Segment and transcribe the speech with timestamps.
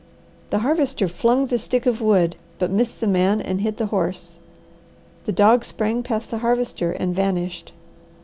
[0.49, 4.39] The Harvester flung the stick of wood, but missed the man and hit the horse.
[5.25, 7.71] The dog sprang past the Harvester and vanished.